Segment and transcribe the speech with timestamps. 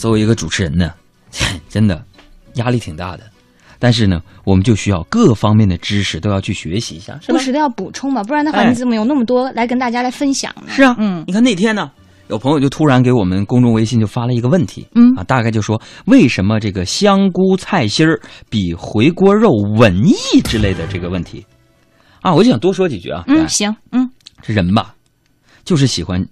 [0.00, 0.92] 作为一个主持人呢，
[1.68, 2.02] 真的
[2.54, 3.24] 压力挺大的。
[3.78, 7.34] 但是呢，我们就需要各方面的知识都要去学习一下，是吧？
[7.34, 10.72] 不时的要补充嘛，不然的话，哎你怎么有那么多来跟大家来分享呢？
[10.72, 11.90] 是啊，嗯你看那天呢，
[12.28, 21.44] 有朋友就突然给我们公众微信就发了一个问题，嗯啊，大概就说为什么这个香菇菜心儿比回锅肉文艺之类的这个问题，
[22.22, 24.10] 啊，我就想多说几句啊，嗯，行，嗯
[24.42, 24.94] 这人吧，
[25.64, 26.22] 就是喜欢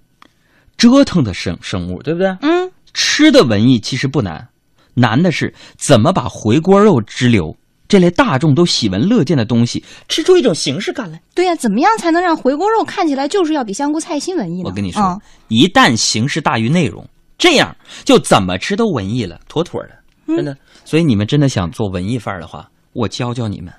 [0.77, 2.29] 折腾的生生物，对不对？
[2.43, 2.68] 嗯，
[3.01, 4.49] 吃的文艺其实不难，
[4.95, 11.23] 难的是怎么把回锅肉之流这类大众都喜闻乐见的东西吃出一种形式感来。
[11.33, 14.65] 对呀、怎么样才能让回锅肉看起来就是要比香菇菜心文艺呢？
[14.65, 17.75] 我跟你说，嗯一旦形式大于内容，这样
[18.05, 19.91] 就怎么吃都文艺了，妥妥的，
[20.27, 20.57] 嗯真的。
[20.85, 23.73] 所以你们真的想做文艺范儿的话，我教教你们。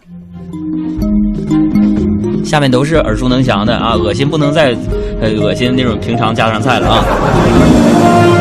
[2.45, 4.73] 下面都是耳熟能详的啊，恶心不能再
[5.19, 8.38] 呃恶心那种平常家常菜了啊。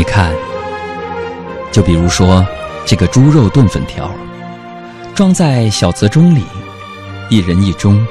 [0.00, 0.34] 你看，
[1.70, 2.42] 就比如说
[2.86, 4.10] 这个猪肉炖粉条，
[5.14, 6.42] 装在小瓷盅里，
[7.28, 8.02] 一人一盅，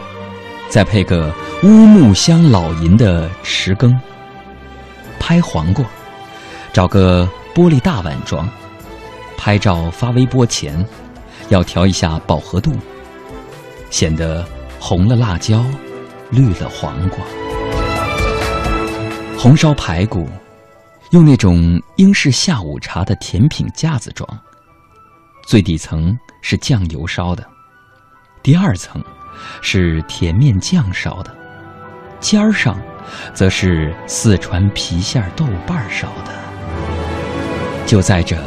[0.70, 4.00] 再配个乌木香老银的匙羹，
[5.20, 5.84] 拍黄瓜，
[6.72, 8.48] 找个玻璃大碗装，
[9.36, 10.86] 拍照发微波前，
[11.48, 12.72] 要调一下饱和度，
[13.90, 14.46] 显得
[14.80, 15.66] 红了辣椒，
[16.30, 17.18] 绿了黄瓜。
[19.36, 20.30] 红烧排骨，
[21.12, 24.28] 用那种英式下午茶的甜品架子装，
[25.44, 27.44] 最底层是酱油烧的，
[28.44, 29.04] 第二层
[29.60, 31.36] 是甜面酱烧的，
[32.20, 32.80] 尖儿上
[33.34, 36.32] 则是四川郫县豆瓣烧的。
[37.88, 38.38] 就在这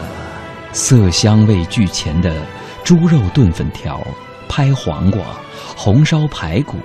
[0.72, 2.46] 色香味俱全的
[2.84, 4.00] 猪肉炖粉条、
[4.48, 5.20] 拍黄瓜、
[5.76, 6.78] 红烧排骨，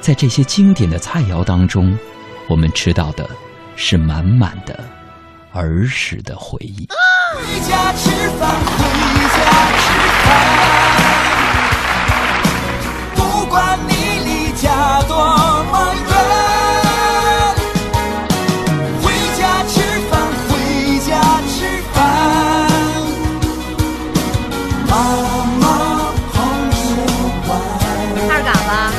[0.00, 1.98] 在这些经典的菜肴当中，
[2.48, 3.28] 我们吃到的
[3.80, 4.84] 是满满的
[5.52, 6.88] 儿时的回忆。
[7.32, 8.82] 回家吃饭，回
[9.36, 9.38] 家
[9.78, 9.86] 吃
[10.24, 10.26] 饭，
[13.14, 13.92] 不管你
[14.24, 14.66] 离家
[15.02, 15.14] 多
[15.70, 16.10] 么远，
[19.00, 19.06] 回
[19.38, 19.78] 家吃
[20.10, 20.12] 饭，
[20.48, 20.50] 回
[20.98, 21.10] 家
[21.46, 21.56] 吃
[21.94, 21.96] 饭。
[28.28, 28.97] 二嘎子。